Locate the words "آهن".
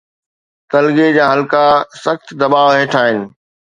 3.01-3.19